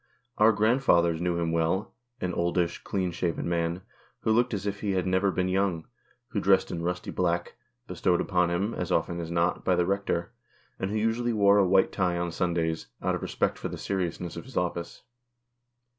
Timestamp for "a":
11.59-11.67